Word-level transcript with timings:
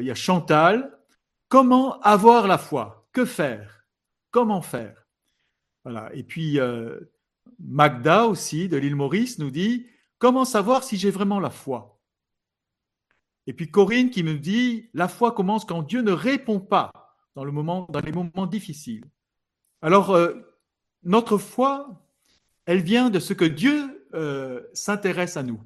il 0.00 0.06
y 0.06 0.10
a 0.10 0.14
Chantal. 0.14 0.98
Comment 1.48 2.00
avoir 2.00 2.46
la 2.46 2.58
foi? 2.58 3.08
Que 3.12 3.24
faire? 3.24 3.86
Comment 4.30 4.62
faire? 4.62 5.06
Voilà. 5.84 6.10
Et 6.14 6.24
puis 6.24 6.58
euh, 6.58 6.98
Magda 7.60 8.26
aussi 8.26 8.68
de 8.68 8.76
l'île 8.76 8.96
Maurice 8.96 9.38
nous 9.38 9.50
dit 9.50 9.86
comment 10.18 10.44
savoir 10.44 10.82
si 10.82 10.96
j'ai 10.96 11.10
vraiment 11.10 11.40
la 11.40 11.50
foi? 11.50 12.00
Et 13.46 13.52
puis 13.52 13.70
Corinne 13.70 14.10
qui 14.10 14.22
me 14.22 14.34
dit 14.34 14.88
la 14.94 15.08
foi 15.08 15.32
commence 15.32 15.64
quand 15.64 15.82
Dieu 15.82 16.02
ne 16.02 16.12
répond 16.12 16.60
pas 16.60 16.90
dans, 17.34 17.44
le 17.44 17.52
moment, 17.52 17.86
dans 17.90 18.00
les 18.00 18.12
moments 18.12 18.46
difficiles. 18.46 19.04
Alors 19.82 20.10
euh, 20.10 20.34
notre 21.02 21.36
foi, 21.36 22.02
elle 22.64 22.82
vient 22.82 23.10
de 23.10 23.20
ce 23.20 23.34
que 23.34 23.44
Dieu 23.44 24.08
euh, 24.14 24.62
s'intéresse 24.72 25.36
à 25.36 25.42
nous, 25.42 25.60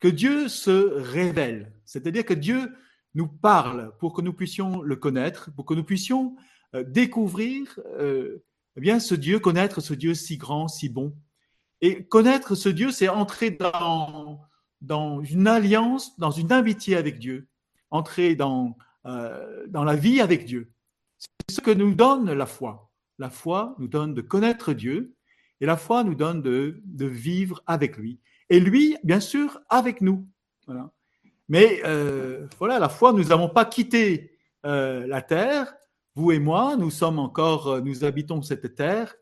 que 0.00 0.08
Dieu 0.08 0.48
se 0.48 0.94
révèle, 0.94 1.72
c'est-à-dire 1.84 2.24
que 2.24 2.34
Dieu 2.34 2.74
nous 3.16 3.26
parle 3.26 3.92
pour 3.98 4.12
que 4.12 4.22
nous 4.22 4.32
puissions 4.32 4.82
le 4.82 4.94
connaître, 4.94 5.50
pour 5.56 5.64
que 5.64 5.74
nous 5.74 5.84
puissions 5.84 6.36
euh, 6.74 6.84
découvrir 6.84 7.80
euh, 7.98 8.44
eh 8.76 8.80
bien 8.80 9.00
ce 9.00 9.14
Dieu, 9.14 9.40
connaître 9.40 9.80
ce 9.80 9.94
Dieu 9.94 10.14
si 10.14 10.36
grand, 10.36 10.68
si 10.68 10.88
bon. 10.88 11.16
Et 11.80 12.04
connaître 12.04 12.54
ce 12.54 12.68
Dieu, 12.68 12.90
c'est 12.92 13.08
entrer 13.08 13.50
dans, 13.50 14.40
dans 14.80 15.22
une 15.22 15.48
alliance, 15.48 16.16
dans 16.18 16.30
une 16.30 16.52
amitié 16.52 16.96
avec 16.96 17.18
Dieu, 17.18 17.48
entrer 17.90 18.34
dans, 18.34 18.76
dans 19.04 19.84
la 19.84 19.96
vie 19.96 20.20
avec 20.20 20.44
Dieu. 20.46 20.72
C'est 21.18 21.56
ce 21.56 21.60
que 21.60 21.70
nous 21.70 21.94
donne 21.94 22.32
la 22.32 22.46
foi. 22.46 22.90
La 23.18 23.30
foi 23.30 23.74
nous 23.78 23.88
donne 23.88 24.14
de 24.14 24.20
connaître 24.20 24.72
Dieu 24.72 25.14
et 25.60 25.66
la 25.66 25.76
foi 25.76 26.04
nous 26.04 26.14
donne 26.14 26.42
de, 26.42 26.80
de 26.84 27.06
vivre 27.06 27.62
avec 27.66 27.96
lui. 27.96 28.20
Et 28.48 28.60
lui, 28.60 28.96
bien 29.04 29.20
sûr, 29.20 29.60
avec 29.68 30.00
nous. 30.00 30.28
Voilà. 30.66 30.92
Mais 31.48 31.80
euh, 31.84 32.46
voilà, 32.58 32.78
la 32.78 32.88
foi, 32.88 33.12
nous 33.12 33.24
n'avons 33.24 33.48
pas 33.48 33.64
quitté 33.64 34.32
euh, 34.64 35.06
la 35.06 35.22
terre. 35.22 35.74
Vous 36.14 36.32
et 36.32 36.38
moi, 36.38 36.76
nous 36.76 36.90
sommes 36.90 37.18
encore, 37.18 37.68
euh, 37.68 37.80
nous 37.80 38.04
habitons 38.04 38.42
cette 38.42 38.74
terre. 38.74 39.14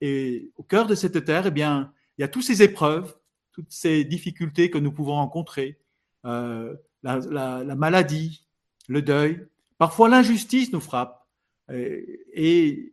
Et 0.00 0.50
au 0.56 0.62
cœur 0.62 0.86
de 0.86 0.94
cette 0.94 1.24
terre, 1.24 1.46
eh 1.46 1.50
bien, 1.50 1.92
il 2.16 2.22
y 2.22 2.24
a 2.24 2.28
toutes 2.28 2.44
ces 2.44 2.62
épreuves, 2.62 3.16
toutes 3.52 3.70
ces 3.70 4.04
difficultés 4.04 4.70
que 4.70 4.78
nous 4.78 4.92
pouvons 4.92 5.14
rencontrer, 5.14 5.78
la, 6.24 6.74
la, 7.02 7.64
la, 7.64 7.74
maladie, 7.76 8.46
le 8.88 9.02
deuil. 9.02 9.46
Parfois, 9.78 10.08
l'injustice 10.08 10.72
nous 10.72 10.80
frappe. 10.80 11.24
Et, 11.70 12.92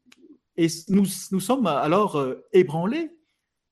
nous, 0.90 1.06
sommes 1.06 1.66
alors 1.66 2.24
ébranlés. 2.54 3.12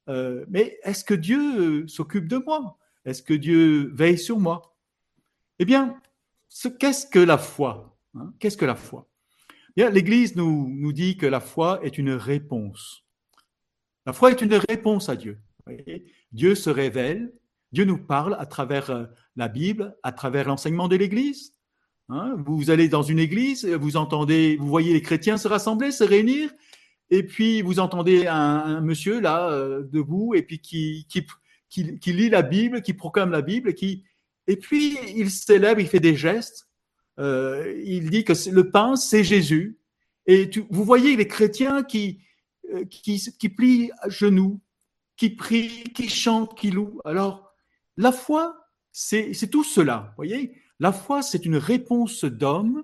Mais 0.08 0.80
est-ce 0.84 1.04
que 1.04 1.14
Dieu 1.14 1.88
s'occupe 1.88 2.28
de 2.28 2.38
moi? 2.38 2.78
Est-ce 3.06 3.22
que 3.22 3.36
Dieu 3.36 3.92
veille 3.94 4.18
sur 4.18 4.40
moi? 4.40 4.77
Eh 5.60 5.66
bien, 5.66 6.00
qu'est-ce 6.80 7.08
que 7.08 7.20
la 7.20 7.38
foi 7.38 7.98
hein? 8.16 8.34
Qu'est-ce 8.40 8.58
que 8.58 8.66
la 8.66 8.76
foi? 8.76 9.08
Bien, 9.76 9.90
l'Église 9.90 10.36
nous, 10.36 10.68
nous 10.70 10.94
dit 10.94 11.18
que 11.18 11.26
la 11.26 11.40
foi 11.40 11.80
est 11.84 11.98
une 11.98 12.12
réponse. 12.12 13.04
La 14.06 14.14
foi 14.14 14.32
est 14.32 14.42
une 14.42 14.56
réponse 14.70 15.10
à 15.10 15.16
Dieu. 15.16 15.40
Dieu 16.32 16.56
se 16.56 16.70
révèle, 16.70 17.34
Dieu 17.72 17.86
nous 17.86 17.98
parle 17.98 18.36
à 18.40 18.46
travers 18.46 18.90
euh, 18.90 19.06
la 19.36 19.50
Bible, 19.50 19.96
à 20.04 20.12
travers 20.12 20.48
l'enseignement 20.48 20.88
de 20.88 20.96
l'Église. 20.96 21.54
Hein? 22.10 22.36
Vous 22.46 22.70
allez 22.70 22.88
dans 22.88 23.02
une 23.02 23.20
église, 23.20 23.66
vous 23.66 23.98
entendez, 23.98 24.56
vous 24.58 24.68
voyez 24.68 24.94
les 24.94 25.02
chrétiens 25.02 25.38
se 25.38 25.48
rassembler, 25.48 25.92
se 25.92 26.06
réunir, 26.06 26.50
et 27.10 27.24
puis 27.24 27.62
vous 27.62 27.80
entendez 27.80 28.28
un, 28.28 28.82
monsieur 28.82 29.20
là 29.20 29.50
euh, 29.50 29.84
debout 29.84 30.34
et 30.36 30.42
puis 30.42 30.60
qui, 30.60 31.06
qui, 31.10 31.26
qui, 31.70 32.14
lit 32.14 32.30
la 32.30 32.42
Bible, 32.42 32.82
qui 32.82 32.94
proclame 32.94 33.32
la 33.32 33.42
Bible, 33.42 33.74
qui 33.74 34.06
et 34.48 34.58
puis 34.58 34.98
il 35.16 35.30
célèbre, 35.30 35.80
il 35.81 35.88
fait 35.88 36.00
des 36.00 36.16
gestes. 36.16 36.67
Euh, 37.20 37.81
il 37.84 38.09
dit 38.09 38.23
que 38.23 38.34
le 38.50 38.70
pain 38.72 38.95
c'est 38.95 39.23
Jésus. 39.23 39.80
Et 40.26 40.50
tu, 40.50 40.66
vous 40.70 40.84
voyez 40.84 41.16
les 41.16 41.28
chrétiens 41.28 41.84
qui 41.84 42.22
euh, 42.73 42.86
qui, 42.86 43.20
qui 43.39 43.50
plient 43.50 43.92
à 44.00 44.09
genoux, 44.09 44.59
qui 45.16 45.30
prient, 45.30 45.83
qui 45.95 46.10
chantent, 46.10 46.58
qui 46.58 46.72
louent. 46.72 47.02
Alors 47.05 47.54
la 47.95 48.11
foi, 48.11 48.58
c'est 48.92 49.33
c'est 49.33 49.48
tout 49.48 49.64
cela. 49.64 50.14
Voyez, 50.17 50.54
la 50.80 50.92
foi 50.92 51.22
c'est 51.22 51.45
une 51.45 51.58
réponse 51.58 52.26
d'homme, 52.26 52.83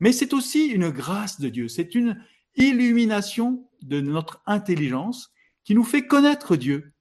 mais 0.00 0.12
c'est 0.12 0.32
aussi 0.32 0.66
une 0.66 0.90
grâce 0.90 1.40
de 1.40 1.48
Dieu. 1.48 1.68
C'est 1.68 1.94
une 1.94 2.22
illumination 2.56 3.68
de 3.82 4.00
notre 4.00 4.42
intelligence 4.46 5.32
qui 5.64 5.74
nous 5.74 5.84
fait 5.84 6.06
connaître 6.06 6.56
Dieu. 6.56 6.92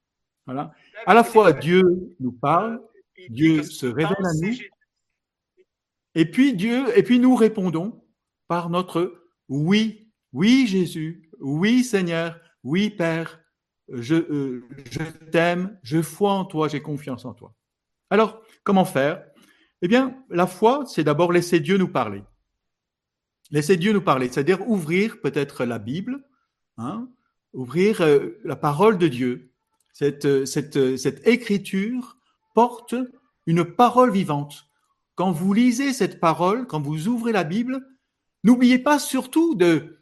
Voilà. 0.45 0.73
À 1.05 1.13
la 1.13 1.23
fois, 1.23 1.53
Dieu 1.53 1.83
nous 2.19 2.31
parle, 2.31 2.81
Dieu 3.29 3.63
se 3.63 3.85
révèle 3.85 4.25
à 4.25 4.33
nous, 4.41 4.55
et 6.15 6.25
puis 6.25 6.53
Dieu, 6.53 6.97
et 6.97 7.03
puis 7.03 7.19
nous 7.19 7.35
répondons 7.35 8.03
par 8.47 8.69
notre 8.69 9.21
oui, 9.49 10.11
oui 10.33 10.67
Jésus, 10.67 11.29
oui 11.39 11.83
Seigneur, 11.83 12.39
oui 12.63 12.89
Père, 12.89 13.39
je, 13.89 14.15
euh, 14.15 14.67
je 14.89 15.03
t'aime, 15.31 15.77
je 15.83 16.01
foi 16.01 16.33
en 16.33 16.45
toi, 16.45 16.67
j'ai 16.67 16.81
confiance 16.81 17.25
en 17.25 17.33
toi. 17.33 17.53
Alors, 18.09 18.41
comment 18.63 18.85
faire? 18.85 19.23
Eh 19.81 19.87
bien, 19.87 20.23
la 20.29 20.47
foi, 20.47 20.85
c'est 20.87 21.03
d'abord 21.03 21.31
laisser 21.31 21.59
Dieu 21.59 21.77
nous 21.77 21.87
parler. 21.87 22.23
Laissez 23.51 23.77
Dieu 23.77 23.93
nous 23.93 24.01
parler, 24.01 24.27
c'est-à-dire 24.27 24.67
ouvrir 24.67 25.21
peut-être 25.21 25.65
la 25.65 25.79
Bible, 25.79 26.25
hein, 26.77 27.09
ouvrir 27.53 28.01
euh, 28.01 28.39
la 28.43 28.55
parole 28.55 28.97
de 28.97 29.07
Dieu. 29.07 29.53
Cette, 29.93 30.25
euh, 30.25 30.45
cette, 30.45 30.97
cette 30.97 31.25
écriture 31.27 32.16
porte 32.57 32.95
une 33.45 33.63
parole 33.63 34.11
vivante. 34.11 34.67
Quand 35.13 35.31
vous 35.31 35.53
lisez 35.53 35.93
cette 35.93 36.19
parole, 36.19 36.65
quand 36.65 36.81
vous 36.81 37.07
ouvrez 37.07 37.31
la 37.31 37.43
Bible, 37.43 37.85
n'oubliez 38.43 38.79
pas 38.79 38.97
surtout 38.97 39.53
de, 39.53 39.99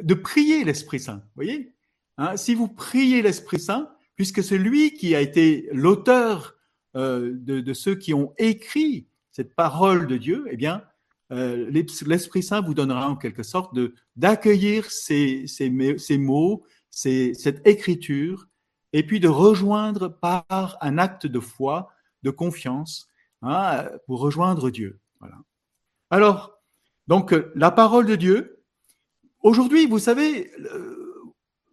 de 0.00 0.14
prier 0.14 0.62
l'Esprit 0.62 1.00
Saint. 1.00 1.24
Voyez? 1.34 1.74
Hein, 2.16 2.36
Si 2.36 2.54
vous 2.54 2.68
priez 2.68 3.22
l'Esprit 3.22 3.58
Saint, 3.58 3.90
puisque 4.14 4.44
c'est 4.44 4.56
lui 4.56 4.94
qui 4.94 5.16
a 5.16 5.20
été 5.20 5.68
l'auteur 5.72 6.54
euh, 6.94 7.32
de, 7.34 7.72
ceux 7.72 7.96
qui 7.96 8.14
ont 8.14 8.32
écrit 8.38 9.08
cette 9.32 9.56
parole 9.56 10.06
de 10.06 10.16
Dieu, 10.16 10.46
eh 10.48 10.56
bien, 10.56 10.84
euh, 11.32 11.68
l'Esprit 12.06 12.44
Saint 12.44 12.60
vous 12.60 12.74
donnera 12.74 13.10
en 13.10 13.16
quelque 13.16 13.42
sorte 13.42 13.74
de 13.74 13.94
d'accueillir 14.14 14.92
ces, 14.92 15.48
ces, 15.48 16.18
mots, 16.18 16.62
cette 16.88 17.66
écriture, 17.66 18.46
et 18.92 19.04
puis 19.04 19.18
de 19.18 19.26
rejoindre 19.26 20.06
par 20.06 20.78
un 20.80 20.98
acte 20.98 21.26
de 21.26 21.40
foi, 21.40 21.90
de 22.22 22.30
confiance, 22.30 23.08
hein, 23.42 23.88
pour 24.06 24.20
rejoindre 24.20 24.70
Dieu. 24.70 25.00
Voilà. 25.20 25.36
Alors, 26.10 26.58
donc 27.08 27.34
la 27.54 27.70
parole 27.70 28.06
de 28.06 28.16
Dieu. 28.16 28.52
Aujourd'hui, 29.42 29.86
vous 29.86 29.98
savez, 29.98 30.50
euh, 30.58 31.06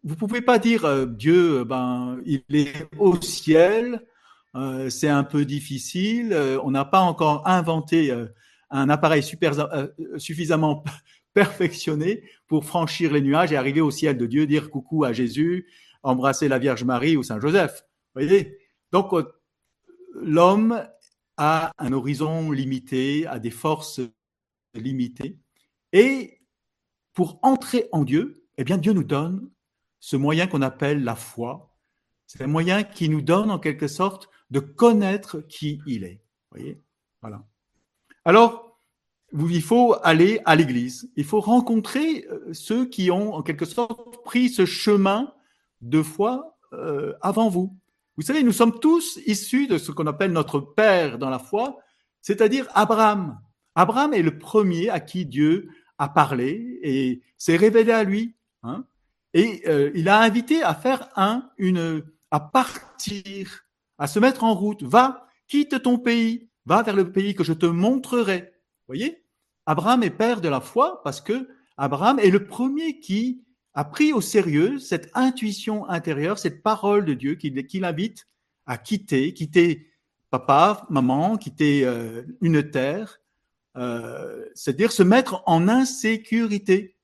vous 0.03 0.15
pouvez 0.15 0.41
pas 0.41 0.59
dire 0.59 0.85
euh, 0.85 1.05
Dieu, 1.05 1.63
ben 1.63 2.19
il 2.25 2.43
est 2.51 2.87
au 2.97 3.19
ciel. 3.21 4.05
Euh, 4.55 4.89
c'est 4.89 5.09
un 5.09 5.23
peu 5.23 5.45
difficile. 5.45 6.37
on 6.63 6.69
n'a 6.69 6.85
pas 6.85 6.99
encore 6.99 7.47
inventé 7.47 8.13
un 8.73 8.89
appareil 8.89 9.23
euh, 9.43 9.87
suffisamment 10.17 10.83
perfectionné 11.33 12.23
pour 12.47 12.65
franchir 12.65 13.13
les 13.13 13.21
nuages 13.21 13.51
et 13.51 13.55
arriver 13.55 13.81
au 13.81 13.91
ciel 13.91 14.17
de 14.17 14.25
Dieu, 14.25 14.45
dire 14.45 14.69
coucou 14.69 15.03
à 15.03 15.13
Jésus, 15.13 15.67
embrasser 16.01 16.47
la 16.47 16.59
Vierge 16.59 16.83
Marie 16.83 17.15
ou 17.15 17.23
Saint 17.23 17.39
Joseph. 17.39 17.85
Vous 18.13 18.21
voyez? 18.21 18.57
Donc, 18.91 19.13
euh, 19.13 19.23
l'homme 20.13 20.87
a 21.37 21.71
un 21.77 21.93
horizon 21.93 22.51
limité, 22.51 23.25
a 23.27 23.39
des 23.39 23.51
forces 23.51 24.01
limitées. 24.73 25.37
Et 25.91 26.41
pour 27.13 27.39
entrer 27.41 27.87
en 27.91 28.03
Dieu, 28.03 28.45
eh 28.57 28.63
bien, 28.63 28.77
Dieu 28.77 28.93
nous 28.93 29.03
donne 29.03 29.49
ce 29.99 30.15
moyen 30.15 30.47
qu'on 30.47 30.61
appelle 30.61 31.03
la 31.03 31.15
foi. 31.15 31.75
C'est 32.27 32.43
un 32.43 32.47
moyen 32.47 32.83
qui 32.83 33.09
nous 33.09 33.21
donne 33.21 33.51
en 33.51 33.59
quelque 33.59 33.87
sorte 33.87 34.29
de 34.49 34.59
connaître 34.59 35.41
qui 35.41 35.81
il 35.85 36.03
est. 36.03 36.21
Voyez? 36.51 36.81
Voilà. 37.21 37.43
Alors, 38.25 38.79
il 39.33 39.61
faut 39.61 39.95
aller 40.03 40.41
à 40.45 40.55
l'église. 40.55 41.11
Il 41.15 41.25
faut 41.25 41.39
rencontrer 41.39 42.25
euh, 42.29 42.53
ceux 42.53 42.85
qui 42.85 43.11
ont, 43.11 43.33
en 43.33 43.41
quelque 43.41 43.65
sorte, 43.65 44.23
pris 44.23 44.49
ce 44.49 44.65
chemin 44.65 45.33
de 45.81 46.01
foi 46.01 46.57
euh, 46.73 47.13
avant 47.21 47.49
vous. 47.49 47.77
Vous 48.15 48.23
savez, 48.23 48.43
nous 48.43 48.51
sommes 48.51 48.79
tous 48.79 49.19
issus 49.25 49.67
de 49.67 49.77
ce 49.77 49.91
qu'on 49.91 50.07
appelle 50.07 50.31
notre 50.31 50.59
père 50.59 51.17
dans 51.17 51.29
la 51.29 51.39
foi, 51.39 51.79
c'est-à-dire 52.21 52.67
Abraham. 52.73 53.39
Abraham 53.75 54.13
est 54.13 54.21
le 54.21 54.37
premier 54.37 54.89
à 54.89 54.99
qui 54.99 55.25
Dieu 55.25 55.69
a 55.97 56.09
parlé 56.09 56.79
et 56.83 57.21
s'est 57.37 57.55
révélé 57.55 57.91
à 57.91 58.03
lui. 58.03 58.35
Hein, 58.61 58.85
et 59.33 59.63
euh, 59.67 59.91
il 59.95 60.09
a 60.09 60.21
invité 60.21 60.61
à 60.61 60.75
faire 60.75 61.09
un, 61.15 61.49
une, 61.57 62.03
à 62.29 62.39
partir, 62.39 63.65
à 63.97 64.07
se 64.07 64.19
mettre 64.19 64.43
en 64.43 64.53
route. 64.53 64.83
Va, 64.83 65.27
quitte 65.47 65.81
ton 65.81 65.97
pays, 65.97 66.49
Va 66.65 66.81
vers 66.81 66.95
le 66.95 67.11
pays 67.11 67.35
que 67.35 67.43
je 67.43 67.53
te 67.53 67.65
montrerai. 67.65 68.53
Voyez? 68.87 69.25
Abraham 69.65 70.03
est 70.03 70.09
père 70.09 70.39
de 70.39 70.49
la 70.49 70.61
foi 70.61 71.01
parce 71.03 71.19
que 71.19 71.49
Abraham 71.77 72.19
est 72.19 72.29
le 72.29 72.45
premier 72.45 72.99
qui 72.99 73.43
a 73.73 73.85
pris 73.85 74.13
au 74.13 74.21
sérieux 74.21 74.79
cette 74.79 75.09
intuition 75.13 75.89
intérieure, 75.89 76.37
cette 76.37 76.61
parole 76.61 77.05
de 77.05 77.13
Dieu 77.13 77.35
qui, 77.35 77.79
l'invite 77.79 78.27
à 78.65 78.77
quitter, 78.77 79.33
quitter 79.33 79.89
papa, 80.29 80.85
maman, 80.89 81.37
quitter 81.37 81.85
euh, 81.85 82.23
une 82.41 82.69
terre 82.69 83.19
euh, 83.75 84.45
c'est-à-dire 84.53 84.91
se 84.91 85.01
mettre 85.01 85.41
en 85.47 85.67
insécurité, 85.67 86.95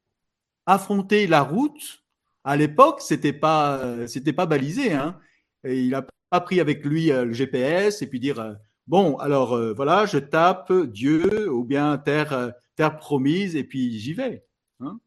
affronter 0.68 1.26
la 1.26 1.42
route. 1.42 2.04
À 2.44 2.56
l'époque, 2.56 3.02
c'était 3.02 3.34
pas, 3.34 3.78
euh, 3.78 4.06
c'était 4.06 4.34
pas 4.34 4.46
balisé. 4.46 4.94
Hein. 4.94 5.20
Et 5.64 5.82
il 5.82 5.96
a 5.96 6.06
pas 6.30 6.42
pris 6.42 6.60
avec 6.60 6.86
lui 6.86 7.08
le 7.08 7.34
GPS 7.34 8.04
et 8.04 8.08
puis 8.08 8.20
dire 8.20 8.56
bon, 8.86 9.18
alors 9.18 9.60
voilà, 9.74 10.06
je 10.06 10.20
tape 10.20 10.72
Dieu 10.72 11.52
ou 11.52 11.64
bien 11.64 11.98
terre, 11.98 12.54
terre 12.76 12.98
promise 12.98 13.56
et 13.56 13.64
puis 13.64 13.98
j'y 13.98 14.14
vais. 14.14 14.46
Hein. 14.80 15.00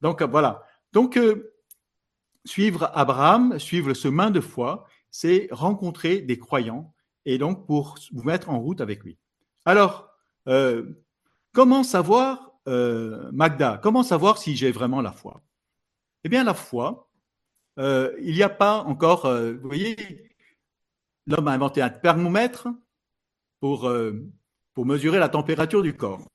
Donc 0.00 0.22
voilà. 0.22 0.62
Donc 0.94 1.18
suivre 2.44 2.90
Abraham, 2.94 3.58
suivre 3.58 3.88
le 3.88 3.94
chemin 3.94 4.30
de 4.30 4.40
foi, 4.40 4.86
c'est 5.10 5.48
rencontrer 5.50 6.20
des 6.20 6.38
croyants 6.38 6.94
et 7.24 7.36
donc 7.36 7.66
pour 7.66 7.96
vous 8.12 8.22
mettre 8.22 8.50
en 8.50 8.60
route 8.60 8.80
avec 8.80 9.02
lui. 9.02 9.18
Alors, 9.64 10.10
euh, 10.48 10.84
comment 11.52 11.82
savoir, 11.82 12.52
euh, 12.68 13.30
Magda, 13.32 13.80
comment 13.82 14.02
savoir 14.02 14.38
si 14.38 14.56
j'ai 14.56 14.72
vraiment 14.72 15.00
la 15.00 15.12
foi? 15.12 15.42
Eh 16.22 16.28
bien, 16.28 16.44
la 16.44 16.54
foi, 16.54 17.10
euh, 17.78 18.14
il 18.20 18.34
n'y 18.34 18.42
a 18.42 18.48
pas 18.48 18.82
encore, 18.82 19.28
vous 19.28 19.68
voyez, 19.68 19.96
l'homme 21.26 21.48
a 21.48 21.52
inventé 21.52 21.82
un 21.82 21.90
thermomètre 21.90 22.68
pour 23.60 23.90
mesurer 24.76 25.18
la 25.18 25.28
température 25.28 25.82
du 25.82 25.96
corps. 25.96 26.28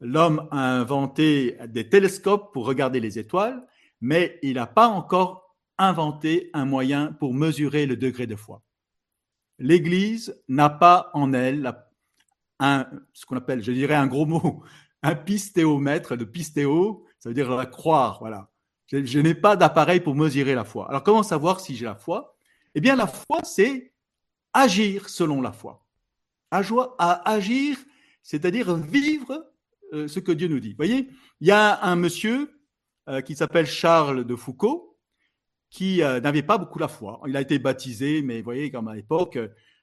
L'homme 0.00 0.48
a 0.50 0.72
inventé 0.72 1.58
des 1.68 1.88
télescopes 1.88 2.52
pour 2.52 2.66
regarder 2.66 3.00
les 3.00 3.18
étoiles, 3.18 3.66
mais 4.00 4.38
il 4.42 4.54
n'a 4.54 4.66
pas 4.66 4.88
encore 4.88 5.56
inventé 5.78 6.50
un 6.54 6.64
moyen 6.64 7.12
pour 7.12 7.34
mesurer 7.34 7.86
le 7.86 7.96
degré 7.96 8.26
de 8.26 8.36
foi. 8.36 8.62
L'Église 9.58 10.42
n'a 10.48 10.70
pas 10.70 11.10
en 11.14 11.32
elle 11.32 11.74
ce 13.12 13.26
qu'on 13.26 13.36
appelle, 13.36 13.62
je 13.62 13.72
dirais 13.72 13.94
un 13.94 14.06
gros 14.06 14.26
mot, 14.26 14.62
un 15.02 15.14
pistéomètre. 15.14 16.16
Le 16.16 16.30
pistéo, 16.30 17.04
ça 17.18 17.30
veut 17.30 17.34
dire 17.34 17.50
la 17.50 17.66
croire, 17.66 18.18
voilà. 18.20 18.50
Je, 18.88 19.20
n'ai 19.20 19.34
pas 19.34 19.54
d'appareil 19.56 20.00
pour 20.00 20.16
mesurer 20.16 20.54
la 20.54 20.64
foi. 20.64 20.88
Alors 20.88 21.04
comment 21.04 21.22
savoir 21.22 21.60
si 21.60 21.76
j'ai 21.76 21.84
la 21.84 21.94
foi? 21.94 22.36
Eh 22.74 22.80
bien, 22.80 22.96
la 22.96 23.06
foi, 23.06 23.40
c'est 23.44 23.92
agir 24.52 25.08
selon 25.08 25.40
la 25.40 25.52
foi. 25.52 25.86
Agir, 26.50 27.78
c'est-à-dire 28.22 28.74
vivre 28.74 29.46
euh, 29.92 30.08
ce 30.08 30.20
que 30.20 30.32
Dieu 30.32 30.48
nous 30.48 30.60
dit. 30.60 30.70
Vous 30.70 30.76
voyez, 30.76 31.08
il 31.40 31.48
y 31.48 31.50
a 31.50 31.82
un 31.84 31.96
monsieur 31.96 32.60
euh, 33.08 33.20
qui 33.20 33.34
s'appelle 33.34 33.66
Charles 33.66 34.24
de 34.24 34.36
Foucault, 34.36 34.98
qui 35.70 36.02
euh, 36.02 36.20
n'avait 36.20 36.42
pas 36.42 36.58
beaucoup 36.58 36.78
la 36.78 36.88
foi. 36.88 37.20
Il 37.26 37.36
a 37.36 37.40
été 37.40 37.58
baptisé, 37.58 38.22
mais 38.22 38.38
vous 38.38 38.44
voyez, 38.44 38.70
comme 38.70 38.88
à 38.88 38.94
l'époque, 38.94 39.38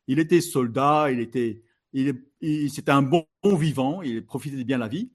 il 0.07 0.19
était 0.19 0.41
soldat, 0.41 1.11
il 1.11 1.19
était, 1.19 1.63
il, 1.93 2.69
c'était 2.69 2.91
un 2.91 3.01
bon, 3.01 3.25
vivant, 3.43 4.01
il 4.01 4.25
profitait 4.25 4.63
bien 4.63 4.77
de 4.77 4.83
la 4.83 4.87
vie. 4.87 5.11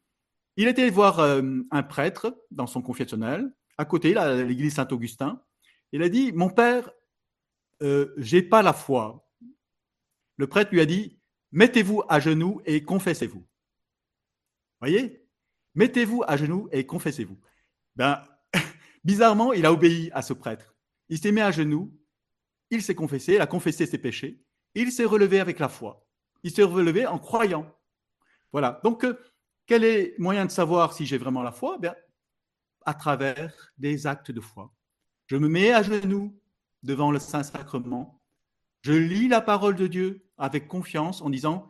Il 0.57 0.69
était 0.69 0.89
voir 0.91 1.21
un 1.21 1.83
prêtre 1.83 2.37
dans 2.51 2.67
son 2.67 2.83
confessionnel, 2.83 3.51
à 3.79 3.87
côté, 3.87 4.13
là, 4.13 4.43
l'église 4.43 4.75
Saint-Augustin. 4.75 5.43
Il 5.93 6.03
a 6.03 6.11
dit, 6.11 6.33
mon 6.33 6.51
père, 6.51 6.91
j'ai 8.19 8.43
pas 8.43 8.63
la 8.63 8.75
foi. 8.75 9.27
Le 10.37 10.47
prêtre 10.47 10.73
lui 10.73 10.81
a 10.81 10.87
dit, 10.87 11.19
mettez-vous 11.53 12.03
à 12.09 12.21
genoux 12.21 12.61
et 12.67 12.83
confessez-vous. 12.83 13.47
Voyez? 14.83 15.25
Mettez-vous 15.77 16.25
à 16.27 16.37
genoux 16.37 16.69
et 16.73 16.85
confessez-vous. 16.85 17.39
Ben, 17.95 18.21
Bizarrement, 19.05 19.53
il 19.53 19.65
a 19.65 19.73
obéi 19.73 20.11
à 20.13 20.23
ce 20.23 20.33
prêtre. 20.33 20.75
Il 21.09 21.19
s'est 21.19 21.31
mis 21.31 21.41
à 21.41 21.53
genoux, 21.53 21.97
il 22.69 22.83
s'est 22.83 22.97
confessé, 22.97 23.35
il 23.35 23.41
a 23.41 23.47
confessé 23.47 23.87
ses 23.87 23.99
péchés, 23.99 24.43
il 24.75 24.91
s'est 24.91 25.05
relevé 25.05 25.39
avec 25.39 25.61
la 25.61 25.69
foi. 25.69 26.05
Il 26.43 26.51
s'est 26.51 26.65
relevé 26.65 27.07
en 27.07 27.21
croyant. 27.21 27.73
Voilà. 28.51 28.81
Donc, 28.83 29.05
euh, 29.05 29.17
quel 29.67 29.85
est 29.85 30.15
le 30.19 30.23
moyen 30.23 30.47
de 30.47 30.51
savoir 30.51 30.93
si 30.93 31.07
j'ai 31.07 31.17
vraiment 31.17 31.45
la 31.45 31.53
foi? 31.53 31.79
Bien, 31.79 31.95
À 32.85 32.95
travers 32.95 33.73
des 33.79 34.09
actes 34.09 34.33
de 34.33 34.41
foi. 34.41 34.75
Je 35.27 35.37
me 35.37 35.49
mets 35.49 35.73
à 35.73 35.85
genoux 35.85 36.37
devant 36.83 37.13
le 37.13 37.21
Saint-Sacrement. 37.21 38.21
Je 38.81 38.93
lis 38.93 39.29
la 39.29 39.41
parole 39.41 39.77
de 39.77 39.87
Dieu 39.87 40.27
avec 40.37 40.67
confiance 40.67 41.23
en 41.23 41.31
disant, 41.31 41.69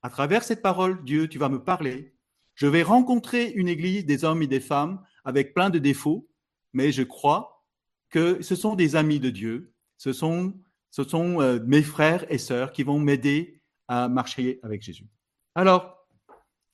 à 0.00 0.08
travers 0.08 0.42
cette 0.44 0.62
parole, 0.62 1.04
Dieu, 1.04 1.28
tu 1.28 1.38
vas 1.38 1.50
me 1.50 1.62
parler. 1.62 2.13
Je 2.54 2.66
vais 2.66 2.82
rencontrer 2.82 3.50
une 3.50 3.68
église 3.68 4.06
des 4.06 4.24
hommes 4.24 4.42
et 4.42 4.46
des 4.46 4.60
femmes 4.60 5.04
avec 5.24 5.54
plein 5.54 5.70
de 5.70 5.78
défauts, 5.78 6.28
mais 6.72 6.92
je 6.92 7.02
crois 7.02 7.64
que 8.10 8.42
ce 8.42 8.54
sont 8.54 8.76
des 8.76 8.94
amis 8.94 9.18
de 9.18 9.30
Dieu, 9.30 9.72
ce 9.96 10.12
sont, 10.12 10.54
euh, 11.00 11.60
mes 11.66 11.82
frères 11.82 12.30
et 12.30 12.38
sœurs 12.38 12.72
qui 12.72 12.84
vont 12.84 13.00
m'aider 13.00 13.60
à 13.88 14.08
marcher 14.08 14.60
avec 14.62 14.82
Jésus. 14.82 15.08
Alors, 15.56 16.06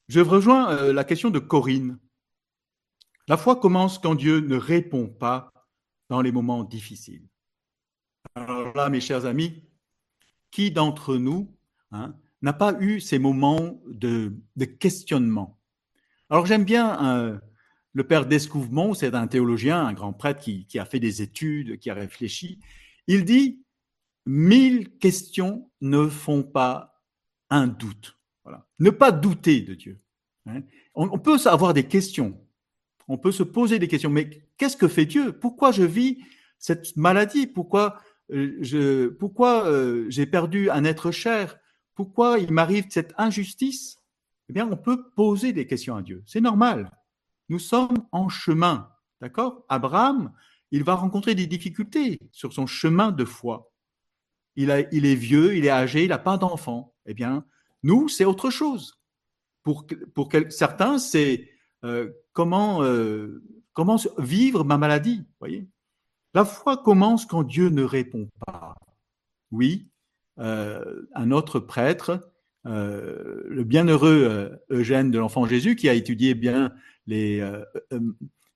je 0.09 0.21
rejoins 0.21 0.71
euh, 0.73 0.93
la 0.93 1.05
question 1.05 1.31
de 1.31 1.39
Corinne. 1.39 1.99
La 3.27 3.37
foi 3.37 3.57
commence 3.57 3.99
quand 3.99 4.15
Dieu 4.15 4.41
ne 4.41 4.57
répond 4.57 5.07
pas 5.07 5.53
dans 6.11 6.21
les 6.21 6.33
moments 6.33 6.65
difficiles. 6.65 7.27
Alors 8.35 8.75
là, 8.77 8.91
mes 8.91 9.01
chers 9.01 9.25
amis, 9.25 9.63
qui 10.51 10.71
d'entre 10.71 11.17
nous 11.17 11.57
hein, 11.93 12.15
n'a 12.43 12.53
pas 12.53 12.77
eu 12.81 13.01
ces 13.01 13.19
moments 13.19 13.81
de 13.87 14.35
questionnement 14.79 15.60
Alors 16.31 16.47
j'aime 16.47 16.65
bien 16.65 17.05
euh, 17.05 17.39
le 17.93 18.05
père 18.05 18.25
d'Escouvemont, 18.25 18.95
c'est 18.95 19.15
un 19.15 19.27
théologien, 19.27 19.85
un 19.85 19.93
grand 19.93 20.13
prêtre 20.13 20.41
qui, 20.41 20.79
a 20.79 20.85
fait 20.85 21.01
des 21.01 21.23
études, 21.23 21.79
qui 21.81 21.91
a 21.91 21.95
réfléchi. 21.95 22.61
Il 23.09 23.25
dit 23.25 23.65
mille 24.27 24.97
questions 24.99 25.69
ne 25.81 26.07
font 26.07 26.45
pas 26.45 27.03
un 27.51 27.67
doute. 27.67 28.17
Voilà. 28.45 28.69
Ne 28.79 28.91
pas 28.91 29.11
douter 29.11 29.61
de 29.61 29.75
Dieu. 29.75 30.01
Hein. 30.47 30.63
On, 30.95 31.19
peut 31.19 31.37
avoir 31.47 31.75
des 31.75 31.85
questions, 31.85 32.41
on 33.09 33.19
peut 33.19 33.33
se 33.33 33.43
poser 33.43 33.81
des 33.81 33.89
questions, 33.89 34.11
mais 34.11 34.31
qu'est-ce 34.57 34.77
que 34.77 34.89
fait 34.89 35.07
Dieu? 35.07 35.33
Pourquoi 35.33 35.73
je 35.73 35.83
vis 35.83 36.19
cette 36.59 36.97
maladie? 36.97 37.49
Pourquoi 37.49 38.01
euh, 38.33 38.57
je, 38.61 39.09
pourquoi 39.09 39.67
euh, 39.67 40.07
j'ai 40.09 40.27
perdu 40.27 40.71
un 40.71 40.85
être 40.85 41.11
cher? 41.11 41.59
Pourquoi 41.97 42.39
il 42.39 42.53
m'arrive 42.53 42.87
cette 42.89 43.15
injustice? 43.19 44.00
Eh 44.51 44.53
bien, 44.53 44.69
on 44.69 44.77
peut 44.77 45.11
poser 45.11 45.53
des 45.53 45.65
questions 45.65 45.95
à 45.95 46.03
Dieu. 46.03 46.25
C'est 46.27 46.41
normal. 46.41 46.91
Nous 47.49 47.61
sommes 47.61 48.05
en 48.11 48.29
chemin, 48.29 48.91
d'accord? 49.21 49.65
Abraham, 49.69 50.33
il 50.73 50.83
va 50.83 50.97
rencontrer 50.97 51.37
des 51.37 51.47
difficultés 51.47 52.19
sur 52.33 52.53
son 52.53 52.67
chemin 52.67 53.13
de 53.13 53.25
foi. 53.25 53.71
Il, 54.57 54.71
est 54.71 55.15
vieux, 55.15 55.57
il 55.57 55.67
est 55.67 55.71
âgé, 55.71 56.03
il 56.03 56.09
n'a 56.09 56.19
pas 56.19 56.37
d'enfant. 56.37 56.97
Eh 57.07 57.15
bien, 57.15 57.45
nous, 57.85 58.09
c'est 58.09 58.25
autre 58.25 58.51
chose. 58.51 59.01
Pour, 59.63 59.87
pour 60.17 60.29
certains, 60.49 60.99
c'est 60.99 61.49
euh, 61.85 62.11
comment, 62.33 62.83
euh, 62.83 63.45
vivre 64.19 64.65
ma 64.65 64.79
maladie. 64.79 65.23
Voyez? 65.39 65.69
La 66.35 66.45
foi 66.45 66.77
commence 66.77 67.25
quand 67.25 67.45
Dieu 67.45 67.69
ne 67.69 67.85
répond 67.85 68.29
pas. 68.45 68.75
Oui, 69.53 69.93
euh, 70.41 71.07
un 71.15 71.31
autre 71.31 71.61
prêtre, 71.61 72.30
le 72.65 73.63
bienheureux 73.65 74.61
Eugène 74.71 75.11
de 75.11 75.19
l'Enfant 75.19 75.47
Jésus, 75.47 75.77
qui 75.77 75.89
a 75.89 75.95
étudié 75.95 76.35
bien 76.35 76.73
les 77.11 77.41
euh, 77.41 77.63
euh, 77.93 78.01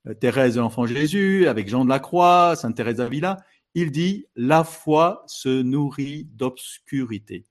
euh, 0.06 0.14
Thérèse 0.14 0.54
de 0.54 0.60
l'Enfant 0.60 0.86
Jésus, 0.86 1.46
avec 1.46 1.68
Jean 1.68 1.84
de 1.84 1.90
la 1.90 1.98
Croix, 1.98 2.56
Sainte 2.56 2.76
Thérèse 2.76 2.96
d'Avila, 2.96 3.44
il 3.74 3.90
dit 3.90 4.26
la 4.36 4.64
foi 4.64 5.24
se 5.26 5.62
nourrit 5.62 6.24
d'obscurité. 6.32 7.44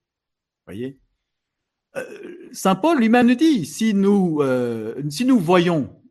Voyez? 0.66 1.00
Saint 2.54 2.74
Paul 2.74 2.98
lui-même 2.98 3.36
dit 3.36 3.68
si 3.68 3.94
nous 3.94 4.42
nous 4.42 5.40
voyons 5.40 6.02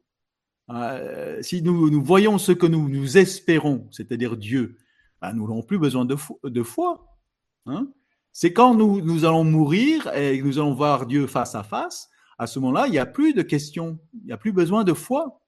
si 1.40 1.60
nous, 1.60 1.90
nous 1.90 2.04
voyons 2.04 2.38
ce 2.38 2.52
que 2.52 2.66
nous 2.66 2.88
nous 2.88 3.18
espérons, 3.18 3.88
c'est-à-dire 3.90 4.36
Dieu, 4.36 4.76
ben, 5.20 5.32
nous 5.32 5.48
n'avons 5.48 5.62
plus 5.62 5.78
besoin 5.78 6.04
de, 6.04 6.16
de 6.44 6.62
foi. 6.62 7.18
Hein. 7.66 7.92
C'est 8.32 8.52
quand 8.52 8.74
nous, 8.74 9.00
nous 9.00 9.24
allons 9.24 9.44
mourir 9.44 10.12
et 10.14 10.40
nous 10.42 10.58
allons 10.58 10.74
voir 10.74 11.06
Dieu 11.06 11.26
face 11.26 11.54
à 11.54 11.62
face 11.62 12.08
à 12.38 12.46
ce 12.48 12.58
moment-là, 12.58 12.88
il 12.88 12.90
n'y 12.90 12.98
a 12.98 13.06
plus 13.06 13.34
de 13.34 13.42
questions, 13.42 14.00
il 14.14 14.26
n'y 14.26 14.32
a 14.32 14.36
plus 14.36 14.50
besoin 14.50 14.82
de 14.82 14.92
foi. 14.92 15.40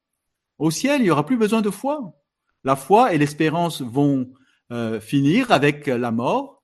Au 0.58 0.70
ciel, 0.70 1.00
il 1.00 1.04
n'y 1.04 1.10
aura 1.10 1.26
plus 1.26 1.36
besoin 1.36 1.60
de 1.60 1.70
foi. 1.70 2.14
La 2.62 2.76
foi 2.76 3.12
et 3.12 3.18
l'espérance 3.18 3.82
vont 3.82 4.32
euh, 4.70 5.00
finir 5.00 5.50
avec 5.50 5.88
la 5.88 6.12
mort, 6.12 6.62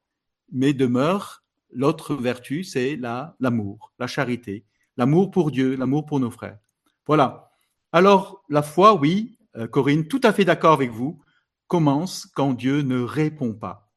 mais 0.53 0.73
demeure 0.73 1.43
l'autre 1.73 2.15
vertu, 2.15 2.63
c'est 2.63 2.97
l'amour, 3.41 3.93
la 3.99 4.07
charité, 4.07 4.65
l'amour 4.97 5.33
pour 5.33 5.51
Dieu, 5.51 5.75
l'amour 5.75 6.07
pour 6.07 6.21
nos 6.21 6.31
frères. 6.31 6.59
Voilà. 7.07 7.51
Alors, 7.93 8.45
la 8.49 8.63
foi, 8.63 8.95
oui, 8.95 9.37
euh, 9.57 9.67
Corinne, 9.67 10.07
tout 10.07 10.21
à 10.23 10.33
fait 10.33 10.45
d'accord 10.45 10.75
avec 10.75 10.93
vous, 10.93 11.21
commence 11.67 12.27
quand 12.27 12.53
Dieu 12.53 12.83
ne 12.83 13.01
répond 13.01 13.53
pas. 13.53 13.93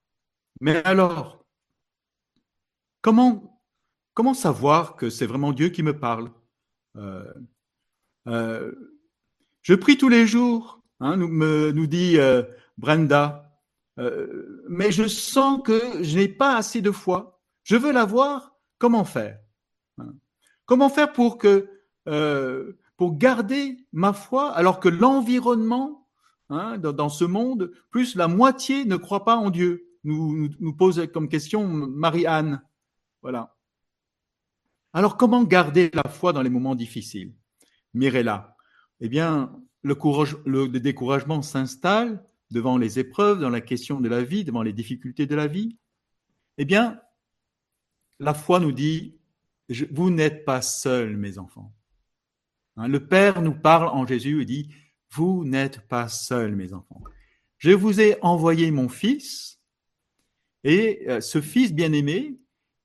Mais 0.61 0.83
alors, 0.83 1.42
comment 3.03 4.33
savoir 4.33 4.95
que 4.95 5.09
c'est 5.09 5.25
vraiment 5.25 5.51
Dieu 5.51 5.69
qui 5.69 5.83
me 5.83 5.97
parle? 5.99 6.31
Euh, 6.97 7.33
euh, 8.27 8.71
Je 9.61 9.73
prie 9.75 9.97
tous 9.97 10.09
les 10.09 10.25
jours, 10.25 10.81
hein, 10.99 11.17
nous, 11.17 11.27
me, 11.27 11.71
nous 11.71 11.87
dit 11.87 12.17
euh, 12.17 12.43
Brenda, 12.77 13.51
mais 14.67 14.91
je 14.91 15.07
sens 15.07 15.61
que 15.63 16.03
je 16.03 16.17
n'ai 16.17 16.27
pas 16.27 16.55
assez 16.55 16.81
de 16.81 16.89
foi. 16.89 17.39
Je 17.63 17.75
veux 17.75 17.91
la 17.91 18.05
voir. 18.05 18.55
Comment 18.79 19.05
faire? 19.05 19.39
Hein? 19.99 20.15
Comment 20.65 20.89
faire 20.89 21.13
pour 21.13 21.37
garder 22.99 23.77
ma 23.91 24.13
foi 24.13 24.51
alors 24.51 24.79
que 24.79 24.89
l'environnement 24.89 26.07
hein, 26.49 26.79
dans, 26.79 27.09
ce 27.09 27.23
monde, 27.23 27.71
plus 27.91 28.15
la 28.15 28.27
moitié 28.27 28.83
ne 28.85 28.95
croit 28.95 29.23
pas 29.23 29.35
en 29.35 29.51
Dieu? 29.51 29.85
Nous, 30.03 30.49
nous, 30.59 30.73
pose 30.73 31.07
comme 31.13 31.29
question 31.29 31.67
Marie-Anne. 31.67 32.61
Voilà. 33.23 33.55
Alors 34.91 35.17
comment 35.17 35.43
garder 35.43 35.89
la 35.93 36.03
foi 36.03 36.33
dans 36.33 36.43
les 36.43 36.49
moments 36.49 36.75
difficiles? 36.75 37.33
Mirella. 37.93 38.55
Eh 38.99 39.09
bien, 39.09 39.59
le, 39.81 39.95
courage, 39.95 40.37
le 40.45 40.67
découragement 40.67 41.41
s'installe 41.41 42.23
devant 42.51 42.77
les 42.77 42.99
épreuves, 42.99 43.39
dans 43.39 43.49
la 43.49 43.61
question 43.61 43.99
de 43.99 44.09
la 44.09 44.23
vie, 44.23 44.43
devant 44.43 44.61
les 44.61 44.73
difficultés 44.73 45.25
de 45.25 45.35
la 45.35 45.47
vie. 45.47 45.77
Eh 46.57 46.65
bien, 46.65 47.01
la 48.19 48.33
foi 48.33 48.59
nous 48.59 48.71
dit, 48.71 49.17
vous 49.91 50.11
n'êtes 50.11 50.45
pas 50.45 50.61
seuls, 50.61 51.17
mes 51.17 51.39
enfants. 51.39 51.73
Hein, 52.75 52.87
le 52.87 53.07
Père 53.07 53.41
nous 53.41 53.55
parle 53.55 53.87
en 53.87 54.05
Jésus 54.05 54.41
et 54.41 54.45
dit, 54.45 54.69
vous 55.11 55.45
n'êtes 55.45 55.87
pas 55.87 56.09
seuls, 56.09 56.55
mes 56.55 56.73
enfants. 56.73 57.03
Je 57.57 57.71
vous 57.71 58.01
ai 58.01 58.17
envoyé 58.21 58.69
mon 58.69 58.89
Fils, 58.89 59.61
et 60.63 61.03
euh, 61.07 61.21
ce 61.21 61.41
Fils 61.41 61.73
bien-aimé, 61.73 62.37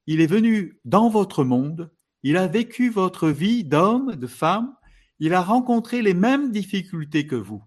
il 0.08 0.22
est 0.22 0.26
venu 0.26 0.80
dans 0.86 1.10
votre 1.10 1.44
monde, 1.44 1.92
il 2.22 2.38
a 2.38 2.46
vécu 2.46 2.88
votre 2.88 3.28
vie 3.28 3.62
d'homme, 3.62 4.16
de 4.16 4.26
femme, 4.26 4.74
il 5.18 5.34
a 5.34 5.42
rencontré 5.42 6.00
les 6.00 6.14
mêmes 6.14 6.50
difficultés 6.50 7.26
que 7.26 7.36
vous. 7.36 7.62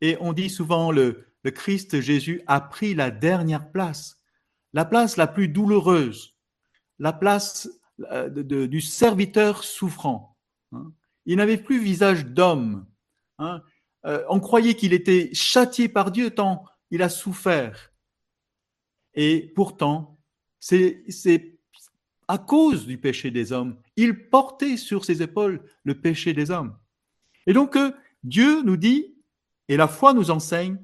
Et 0.00 0.16
on 0.20 0.32
dit 0.32 0.48
souvent 0.48 0.92
le, 0.92 1.26
le 1.42 1.50
Christ 1.50 2.00
Jésus 2.00 2.42
a 2.46 2.60
pris 2.60 2.94
la 2.94 3.10
dernière 3.10 3.72
place, 3.72 4.20
la 4.72 4.84
place 4.84 5.16
la 5.16 5.26
plus 5.26 5.48
douloureuse, 5.48 6.36
la 7.00 7.12
place 7.12 7.68
euh, 8.12 8.28
du 8.28 8.80
serviteur 8.80 9.64
souffrant. 9.64 10.36
Hein. 10.70 10.92
Il 11.24 11.38
n'avait 11.38 11.58
plus 11.58 11.82
visage 11.82 12.24
d'homme. 12.24 12.86
Hein. 13.38 13.64
Euh, 14.04 14.22
on 14.28 14.38
croyait 14.38 14.76
qu'il 14.76 14.92
était 14.92 15.30
châtié 15.32 15.88
par 15.88 16.12
Dieu 16.12 16.30
tant 16.30 16.64
il 16.92 17.02
a 17.02 17.08
souffert. 17.08 17.92
Et 19.14 19.52
pourtant, 19.56 20.15
c'est 20.58 21.58
à 22.28 22.38
cause 22.38 22.86
du 22.86 22.98
péché 22.98 23.30
des 23.30 23.52
hommes. 23.52 23.78
Il 23.96 24.28
portait 24.28 24.76
sur 24.76 25.04
ses 25.04 25.22
épaules 25.22 25.62
le 25.84 26.00
péché 26.00 26.32
des 26.32 26.50
hommes. 26.50 26.76
Et 27.46 27.52
donc, 27.52 27.76
euh, 27.76 27.92
Dieu 28.24 28.62
nous 28.62 28.76
dit, 28.76 29.14
et 29.68 29.76
la 29.76 29.88
foi 29.88 30.12
nous 30.12 30.30
enseigne, 30.30 30.78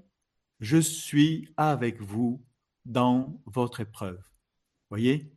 je 0.61 0.79
suis 0.79 1.53
avec 1.57 2.01
vous 2.01 2.41
dans 2.85 3.41
votre 3.47 3.81
épreuve. 3.81 4.23
Voyez? 4.91 5.33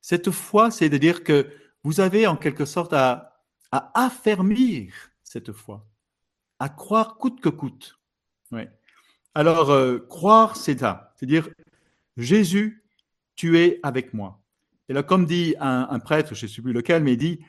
Cette 0.00 0.30
foi, 0.30 0.70
c'est 0.70 0.88
de 0.88 0.96
dire 0.96 1.24
que 1.24 1.50
vous 1.82 2.00
avez 2.00 2.26
en 2.26 2.36
quelque 2.36 2.64
sorte 2.64 2.92
à, 2.92 3.44
à 3.70 4.04
affermir 4.06 4.94
cette 5.22 5.52
foi, 5.52 5.86
à 6.58 6.68
croire 6.68 7.16
coûte 7.16 7.40
que 7.40 7.48
coûte. 7.48 7.98
Oui. 8.50 8.62
Alors, 9.34 9.70
euh, 9.70 9.98
croire, 9.98 10.56
c'est 10.56 10.78
ça. 10.78 11.12
C'est 11.16 11.26
dire, 11.26 11.48
Jésus, 12.16 12.81
tu 13.34 13.58
es 13.58 13.80
avec 13.82 14.14
moi. 14.14 14.40
Et 14.88 14.92
là, 14.92 15.02
comme 15.02 15.26
dit 15.26 15.54
un, 15.60 15.98
prêtre, 16.00 16.34
je 16.34 16.46
ne 16.46 16.50
sais 16.50 16.62
plus 16.62 16.72
lequel, 16.72 17.02
mais 17.02 17.12
il 17.12 17.18
dit, 17.18 17.40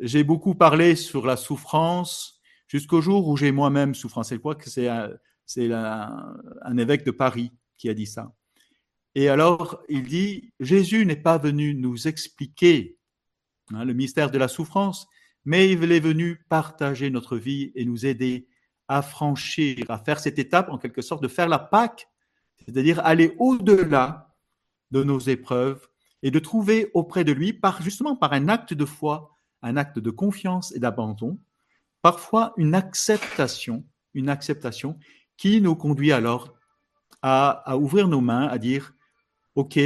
j'ai 0.00 0.24
beaucoup 0.24 0.54
parlé 0.54 0.96
sur 0.96 1.26
la 1.26 1.36
souffrance 1.36 2.40
jusqu'au 2.66 3.00
jour 3.00 3.28
où 3.28 3.36
j'ai 3.36 3.52
moi-même 3.52 3.94
souffrance. 3.94 4.28
C'est 4.28 4.38
quoi 4.38 4.54
que 4.54 4.68
c'est 4.68 4.88
un, 4.88 5.18
évêque 6.78 7.04
de 7.04 7.10
Paris 7.10 7.52
qui 7.78 7.88
a 7.88 7.94
dit 7.94 8.06
ça. 8.06 8.32
Et 9.14 9.28
alors, 9.28 9.82
il 9.88 10.04
dit, 10.04 10.52
Jésus 10.58 11.04
n'est 11.04 11.16
pas 11.16 11.38
venu 11.38 11.74
nous 11.74 12.08
expliquer 12.08 12.96
hein, 13.74 13.84
le 13.84 13.92
mystère 13.92 14.30
de 14.30 14.38
la 14.38 14.48
souffrance, 14.48 15.06
mais 15.44 15.70
il 15.70 15.92
est 15.92 16.00
venu 16.00 16.44
partager 16.48 17.10
notre 17.10 17.36
vie 17.36 17.72
et 17.74 17.84
nous 17.84 18.06
aider 18.06 18.48
à 18.88 19.02
franchir, 19.02 19.90
à 19.90 19.98
faire 19.98 20.18
cette 20.18 20.38
étape, 20.38 20.70
en 20.70 20.78
quelque 20.78 21.02
sorte, 21.02 21.22
de 21.22 21.28
faire 21.28 21.48
la 21.48 21.58
Pâque, 21.58 22.08
c'est-à-dire 22.64 23.00
aller 23.04 23.34
au-delà 23.38 24.31
de 24.92 25.02
nos 25.02 25.18
épreuves 25.18 25.88
et 26.22 26.30
de 26.30 26.38
trouver 26.38 26.90
auprès 26.94 27.24
de 27.24 27.32
lui, 27.32 27.58
justement 27.80 28.14
par 28.14 28.32
un 28.32 28.48
acte 28.48 28.74
de 28.74 28.84
foi, 28.84 29.34
un 29.62 29.76
acte 29.76 29.98
de 29.98 30.10
confiance 30.10 30.72
et 30.76 30.78
d'abandon, 30.78 31.40
parfois 32.02 32.52
une 32.56 32.74
acceptation, 32.74 33.84
une 34.14 34.28
acceptation 34.28 34.98
qui 35.36 35.60
nous 35.60 35.74
conduit 35.74 36.12
alors 36.12 36.54
à, 37.22 37.76
ouvrir 37.76 38.08
nos 38.08 38.20
mains, 38.20 38.46
à 38.48 38.58
dire, 38.58 38.94
OK, 39.54 39.78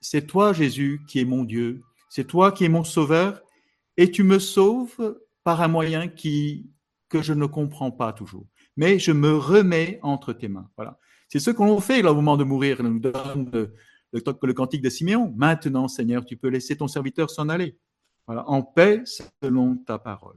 c'est 0.00 0.26
toi 0.26 0.52
Jésus 0.52 1.00
qui 1.08 1.20
est 1.20 1.24
mon 1.24 1.42
Dieu, 1.42 1.82
c'est 2.08 2.26
toi 2.26 2.52
qui 2.52 2.64
es 2.64 2.68
mon 2.68 2.84
sauveur, 2.84 3.40
et 3.96 4.10
tu 4.10 4.22
me 4.22 4.38
sauves 4.38 5.18
par 5.42 5.62
un 5.62 5.68
moyen 5.68 6.08
qui, 6.08 6.70
que 7.08 7.22
je 7.22 7.32
ne 7.32 7.46
comprends 7.46 7.90
pas 7.90 8.12
toujours. 8.12 8.46
Mais 8.76 8.98
je 8.98 9.12
me 9.12 9.34
remets 9.34 9.98
entre 10.02 10.34
tes 10.34 10.48
mains. 10.48 10.68
Voilà. 10.76 10.98
C'est 11.28 11.40
ce 11.40 11.50
qu'on 11.50 11.80
fait 11.80 12.04
au 12.04 12.14
moment 12.14 12.36
de 12.36 12.44
mourir. 12.44 12.78
Le, 14.12 14.52
cantique 14.52 14.82
de 14.82 14.90
Siméon. 14.90 15.32
Maintenant, 15.36 15.88
Seigneur, 15.88 16.24
tu 16.24 16.36
peux 16.36 16.48
laisser 16.48 16.76
ton 16.76 16.88
serviteur 16.88 17.30
s'en 17.30 17.48
aller. 17.48 17.78
Voilà, 18.26 18.48
en 18.48 18.62
paix 18.62 19.02
selon 19.42 19.76
ta 19.76 19.98
parole. 19.98 20.36